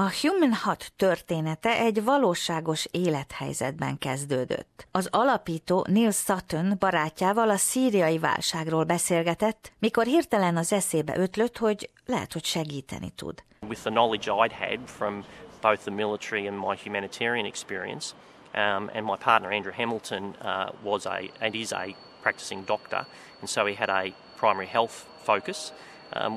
A 0.00 0.10
Human 0.20 0.52
Hat 0.52 0.92
története 0.96 1.78
egy 1.78 2.04
valóságos 2.04 2.86
élethelyzetben 2.90 3.98
kezdődött. 3.98 4.86
Az 4.90 5.08
alapító 5.10 5.86
Neil 5.88 6.10
Sutton 6.10 6.76
barátjával 6.78 7.50
a 7.50 7.56
szíriai 7.56 8.18
válságról 8.18 8.84
beszélgetett, 8.84 9.72
mikor 9.78 10.04
hirtelen 10.04 10.56
az 10.56 10.72
eszébe 10.72 11.16
ötlött, 11.16 11.58
hogy 11.58 11.90
lehet, 12.06 12.32
hogy 12.32 12.44
segíteni 12.44 13.10
tud. 13.10 13.42
With 13.68 13.80
the 13.80 13.90
knowledge 13.90 14.30
I'd 14.32 14.52
had 14.52 14.78
from 14.88 15.24
both 15.60 15.80
the 15.82 15.94
military 15.94 16.46
and 16.46 16.58
my 16.58 16.76
humanitarian 16.84 17.46
experience, 17.46 18.14
um, 18.54 18.90
and 18.94 19.04
my 19.04 19.16
partner 19.24 19.52
Andrew 19.52 19.72
Hamilton 19.72 20.22
uh, 20.22 20.70
was 20.82 21.06
a 21.06 21.18
and 21.40 21.54
is 21.54 21.72
a 21.72 21.84
practicing 22.22 22.64
doctor, 22.64 23.06
and 23.40 23.48
so 23.48 23.66
he 23.66 23.74
had 23.74 23.88
a 23.88 24.14
primary 24.36 24.66
health 24.66 25.06
focus. 25.22 25.72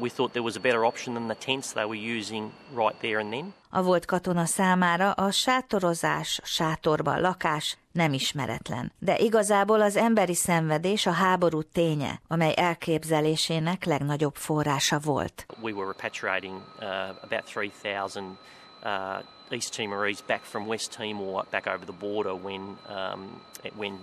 We 0.00 0.08
thought 0.08 0.32
there 0.32 0.42
was 0.42 0.56
a 0.56 0.60
better 0.60 0.84
option 0.84 1.14
than 1.14 1.26
the 1.26 1.34
tents 1.34 1.72
they 1.72 1.84
were 1.84 2.18
using 2.18 2.52
right 2.74 2.98
there 3.00 3.18
and 3.18 3.32
then. 3.32 3.54
A 3.70 3.82
volt 3.82 4.04
katona 4.04 4.44
számára 4.44 5.12
a 5.12 5.30
sátorozás, 5.30 6.40
sátorban 6.44 7.20
lakás 7.20 7.76
nem 7.92 8.12
ismeretlen. 8.12 8.92
De 8.98 9.18
igazából 9.18 9.80
az 9.80 9.96
emberi 9.96 10.34
szenvedés 10.34 11.06
a 11.06 11.10
háború 11.10 11.62
ténye, 11.62 12.20
amely 12.28 12.52
elképzelésének 12.56 13.84
legnagyobb 13.84 14.34
forrása 14.34 14.98
volt. 14.98 15.46
We 15.60 15.72
were 15.72 15.86
repatriating 15.86 16.62
uh, 16.80 16.86
about 17.22 17.44
3000 17.44 18.38
uh, 18.82 19.22
East 19.50 19.74
Timorese 19.74 20.22
back 20.26 20.44
from 20.44 20.66
West 20.66 20.92
Timor 20.92 21.44
back 21.50 21.66
over 21.66 21.84
the 21.84 21.96
border 22.00 22.34
when 22.34 22.78
um, 22.88 23.40
when 23.76 23.98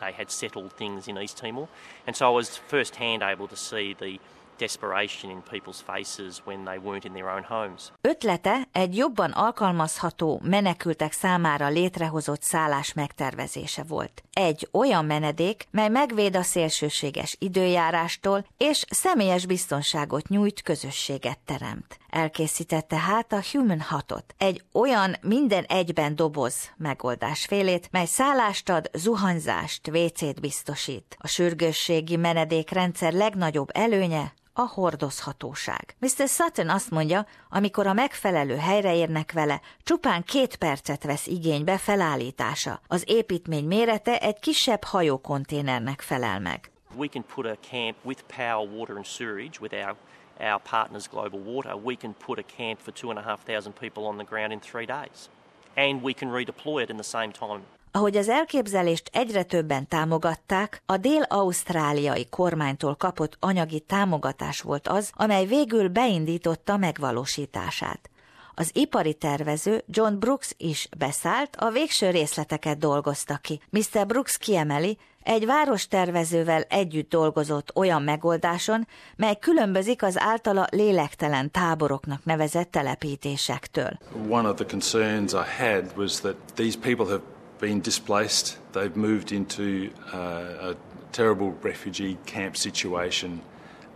they 0.00 0.12
had 0.12 0.30
settled 0.30 0.72
things 0.76 1.06
in 1.06 1.16
East 1.16 1.36
Timor, 1.36 1.68
and 2.06 2.16
so 2.16 2.26
I 2.26 2.34
was 2.34 2.60
first 2.68 2.96
hand 2.96 3.22
able 3.22 3.48
to 3.48 3.56
see 3.56 3.94
the 3.94 4.18
desperation 4.60 5.30
in 5.30 5.42
people's 5.50 5.80
faces 5.84 6.42
when 6.44 6.64
they 6.64 6.78
weren't 6.84 7.04
in 7.04 7.12
their 7.12 7.28
own 7.34 7.44
homes. 7.48 7.92
Ötlete 8.00 8.68
egy 8.72 8.96
jobban 8.96 9.30
alkalmazható 9.30 10.40
menekültek 10.44 11.12
számára 11.12 11.68
létrehozott 11.68 12.42
szállás 12.42 12.92
megtervezése 12.92 13.82
volt. 13.82 14.22
Egy 14.32 14.68
olyan 14.72 15.04
menedék, 15.04 15.66
mely 15.70 15.88
megvéd 15.88 16.36
a 16.36 16.42
szélsőséges 16.42 17.36
időjárástól 17.38 18.44
és 18.56 18.84
személyes 18.90 19.46
biztonságot 19.46 20.28
nyújt, 20.28 20.62
közösséget 20.62 21.38
teremt. 21.44 21.98
Elkészítette 22.10 22.96
hát 22.96 23.32
a 23.32 23.42
Human 23.52 23.80
Hatot, 23.80 24.34
egy 24.38 24.62
olyan 24.72 25.16
minden 25.22 25.64
egyben 25.64 26.16
doboz 26.16 26.70
megoldás 26.76 27.44
félét, 27.44 27.88
mely 27.90 28.06
szállást 28.06 28.68
ad, 28.68 28.90
zuhanyzást, 28.92 29.86
vécét 29.86 30.40
biztosít. 30.40 31.16
A 31.18 31.26
sürgősségi 31.26 32.16
menedékrendszer 32.16 33.12
legnagyobb 33.12 33.68
előnye 33.72 34.32
a 34.52 34.60
hordozhatóság. 34.60 35.94
Mr. 35.98 36.28
Sutton 36.28 36.68
azt 36.68 36.90
mondja, 36.90 37.26
amikor 37.48 37.86
a 37.86 37.92
megfelelő 37.92 38.56
helyre 38.56 38.94
érnek 38.94 39.32
vele, 39.32 39.60
csupán 39.82 40.22
két 40.22 40.56
percet 40.56 41.04
vesz 41.04 41.26
igénybe 41.26 41.78
felállítása. 41.78 42.80
Az 42.86 43.04
építmény 43.06 43.64
mérete 43.64 44.18
egy 44.18 44.38
kisebb 44.38 44.84
hajókonténernek 44.84 46.00
felel 46.00 46.40
meg. 46.40 46.70
We 46.96 47.06
can 47.06 47.24
put 47.34 47.46
a 47.46 47.56
camp 47.70 47.96
with 48.02 48.22
power, 48.36 48.68
water 48.68 48.96
and 48.96 49.06
sewerage 49.06 49.60
with 49.60 49.74
our 49.74 49.96
our 50.40 50.58
partners 50.58 51.08
Global 51.08 51.38
Water. 51.38 51.76
We 51.76 51.96
can 51.96 52.14
put 52.14 52.38
a 52.38 52.42
camp 52.42 52.80
for 52.80 52.92
two 52.92 53.10
and 53.10 53.18
a 53.18 53.22
half 53.22 53.44
thousand 53.44 53.74
people 53.74 54.06
on 54.06 54.16
the 54.16 54.24
ground 54.24 54.52
in 54.52 54.60
three 54.60 54.86
days. 54.86 55.28
And 55.76 56.02
we 56.02 56.14
can 56.14 56.30
redeploy 56.30 56.82
it 56.82 56.90
in 56.90 56.96
the 56.96 57.04
same 57.04 57.32
time. 57.32 57.62
Ahogy 57.92 58.16
az 58.16 58.28
elképzelést 58.28 59.10
egyre 59.12 59.42
többen 59.42 59.88
támogatták, 59.88 60.82
a 60.86 60.96
dél-ausztráliai 60.96 62.26
kormánytól 62.28 62.94
kapott 62.94 63.36
anyagi 63.40 63.80
támogatás 63.80 64.60
volt 64.60 64.88
az, 64.88 65.10
amely 65.14 65.46
végül 65.46 65.88
beindította 65.88 66.76
megvalósítását. 66.76 68.10
Az 68.54 68.70
ipari 68.72 69.14
tervező 69.14 69.82
John 69.86 70.18
Brooks 70.18 70.54
is 70.56 70.88
beszállt, 70.98 71.56
a 71.56 71.70
végső 71.70 72.10
részleteket 72.10 72.78
dolgozta 72.78 73.36
ki. 73.36 73.60
Mr. 73.70 74.06
Brooks 74.06 74.38
kiemeli, 74.38 74.98
egy 75.22 75.46
várostervezővel 75.46 76.62
együtt 76.62 77.10
dolgozott 77.10 77.76
olyan 77.76 78.02
megoldáson, 78.02 78.86
mely 79.16 79.38
különbözik 79.38 80.02
az 80.02 80.18
általa 80.18 80.66
lélektelen 80.70 81.50
táboroknak 81.50 82.24
nevezett 82.24 82.70
telepítésektől. 82.70 83.98
One 84.28 84.48
of 84.48 84.56
the 84.56 84.66
concerns 84.66 85.32
I 85.32 85.62
had 85.64 85.92
was 85.96 86.20
that 86.20 86.36
these 86.54 86.78
people 86.78 87.06
have 87.06 87.22
been 87.60 87.80
displaced. 87.80 88.58
They've 88.72 88.96
moved 88.96 89.32
into 89.32 89.92
uh, 90.12 90.72
a 90.72 90.76
terrible 91.12 91.52
refugee 91.62 92.18
camp 92.26 92.56
situation, 92.56 93.42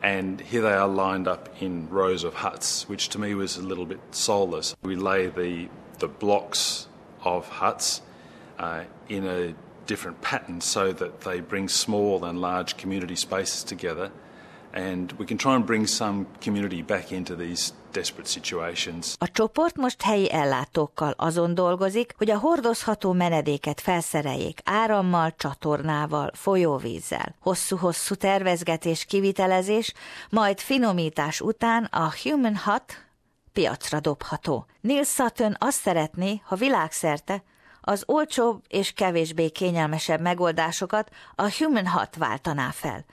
and 0.03 0.41
here 0.41 0.63
they 0.63 0.73
are 0.73 0.89
lined 0.89 1.27
up 1.27 1.49
in 1.61 1.89
rows 1.89 2.25
of 2.25 2.35
huts, 2.35 2.89
which 2.89 3.09
to 3.11 3.19
me 3.19 3.35
was 3.35 3.57
a 3.57 3.63
little 3.63 3.87
bit 3.87 4.01
soulless. 4.11 4.77
We 4.83 4.97
lay 4.97 5.29
the 5.29 5.69
the 5.99 6.09
blocks 6.09 6.89
of 7.23 7.49
huts 7.49 8.03
uh, 8.59 8.85
in 9.09 9.27
a 9.27 9.55
different 9.87 10.21
pattern 10.21 10.61
so 10.61 10.93
that 10.93 11.21
they 11.23 11.41
bring 11.41 11.69
small 11.69 12.25
and 12.25 12.41
large 12.41 12.77
community 12.77 13.17
spaces 13.17 13.65
together, 13.65 14.11
A 19.19 19.31
csoport 19.33 19.77
most 19.77 20.03
helyi 20.03 20.33
ellátókkal 20.33 21.15
azon 21.17 21.55
dolgozik, 21.55 22.15
hogy 22.17 22.31
a 22.31 22.39
hordozható 22.39 23.13
menedéket 23.13 23.81
felszereljék 23.81 24.61
árammal, 24.65 25.35
csatornával, 25.37 26.31
folyóvízzel. 26.33 27.35
Hosszú-hosszú 27.41 28.15
tervezgetés, 28.15 29.05
kivitelezés, 29.05 29.93
majd 30.31 30.59
finomítás 30.59 31.41
után 31.41 31.85
a 31.85 32.13
Human 32.23 32.57
Hut 32.65 33.07
piacra 33.53 34.01
dobható. 34.01 34.67
Neil 34.81 35.05
Sutton 35.05 35.57
azt 35.59 35.81
szeretné, 35.81 36.41
ha 36.45 36.57
világszerte 36.57 37.43
az 37.81 38.03
olcsóbb 38.07 38.63
és 38.69 38.93
kevésbé 38.93 39.49
kényelmesebb 39.49 40.21
megoldásokat 40.21 41.11
a 41.35 41.55
Human 41.59 41.89
Hut 41.89 42.17
váltaná 42.17 42.71
fel. 42.71 43.05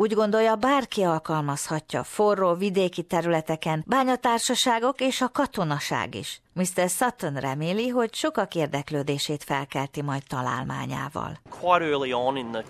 Úgy 0.00 0.14
gondolja, 0.14 0.56
bárki 0.56 1.02
alkalmazhatja 1.02 2.02
forró 2.02 2.54
vidéki 2.54 3.02
területeken, 3.02 3.84
bányatársaságok 3.86 5.00
és 5.00 5.20
a 5.20 5.28
katonaság 5.28 6.14
is. 6.14 6.40
Mr. 6.52 6.88
Sutton 6.88 7.34
reméli, 7.34 7.88
hogy 7.88 8.14
sokak 8.14 8.54
érdeklődését 8.54 9.44
felkelti 9.44 10.02
majd 10.02 10.22
találmányával. 10.28 11.38
Quite 11.50 11.84
early 11.84 12.12
on 12.12 12.36
in 12.36 12.50
the, 12.50 12.64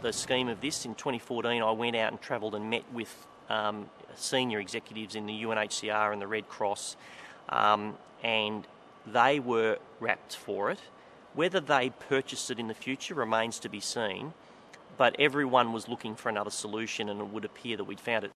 the 0.00 0.12
scheme 0.12 0.52
of 0.52 0.58
this, 0.58 0.84
in 0.84 0.94
2014, 0.94 1.62
I 1.62 1.76
went 1.78 1.94
out 1.94 2.10
and 2.10 2.18
travelled 2.20 2.54
and 2.54 2.68
met 2.68 2.84
with 2.94 3.10
um, 3.48 3.86
senior 4.14 4.60
executives 4.60 5.14
in 5.14 5.26
the 5.26 5.46
UNHCR 5.46 6.12
and 6.12 6.20
the 6.20 6.28
Red 6.30 6.44
Cross, 6.48 6.96
um, 7.48 7.96
and 8.22 8.66
they 9.12 9.40
were 9.40 9.78
wrapped 10.00 10.36
for 10.36 10.70
it. 10.70 10.80
Whether 11.34 11.60
they 11.60 11.90
purchased 12.08 12.50
it 12.50 12.58
in 12.58 12.66
the 12.68 12.80
future 12.84 13.14
remains 13.14 13.58
to 13.58 13.68
be 13.68 13.80
seen, 13.80 14.32
but 14.96 15.16
everyone 15.18 15.72
was 15.72 15.88
looking 15.88 16.14
for 16.14 16.28
another 16.28 16.50
solution, 16.50 17.08
and 17.08 17.20
it 17.20 17.28
would 17.28 17.44
appear 17.44 17.76
that 17.76 17.84
we'd 17.84 18.00
found 18.00 18.24
it. 18.24 18.32